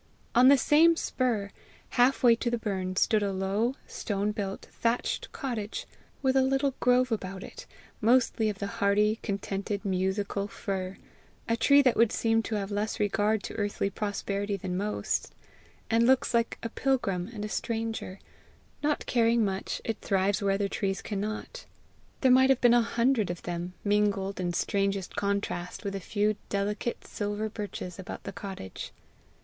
On 0.33 0.47
the 0.47 0.57
same 0.57 0.95
spur, 0.95 1.51
half 1.89 2.23
way 2.23 2.35
to 2.37 2.49
the 2.49 2.57
burn, 2.57 2.95
stood 2.95 3.21
a 3.21 3.31
low, 3.31 3.75
stone 3.85 4.31
built, 4.31 4.65
thatched 4.71 5.31
cottage, 5.31 5.85
with 6.23 6.35
a 6.35 6.41
little 6.41 6.73
grove 6.79 7.11
about 7.11 7.43
it, 7.43 7.67
mostly 8.01 8.49
of 8.49 8.57
the 8.57 8.65
hardy, 8.81 9.19
contented, 9.21 9.85
musical 9.85 10.47
fir 10.47 10.97
a 11.47 11.55
tree 11.55 11.83
that 11.83 11.95
would 11.95 12.11
seem 12.11 12.41
to 12.41 12.55
have 12.55 12.71
less 12.71 12.99
regard 12.99 13.43
to 13.43 13.53
earthly 13.57 13.91
prosperity 13.91 14.57
than 14.57 14.75
most, 14.75 15.35
and 15.87 16.07
looks 16.07 16.33
like 16.33 16.57
a 16.63 16.69
pilgrim 16.69 17.29
and 17.31 17.45
a 17.45 17.47
stranger: 17.47 18.17
not 18.81 19.05
caring 19.05 19.45
much, 19.45 19.81
it 19.85 20.01
thrives 20.01 20.41
where 20.41 20.53
other 20.53 20.67
trees 20.67 21.03
cannot. 21.03 21.67
There 22.21 22.31
might 22.31 22.49
have 22.49 22.59
been 22.59 22.73
a 22.73 22.81
hundred 22.81 23.29
of 23.29 23.43
them, 23.43 23.73
mingled, 23.83 24.39
in 24.39 24.51
strangest 24.53 25.15
contrast, 25.15 25.83
with 25.83 25.93
a 25.93 25.99
few 25.99 26.37
delicate 26.49 27.05
silver 27.05 27.49
birches, 27.49 27.99
about 27.99 28.23
the 28.23 28.31
cottage. 28.33 28.91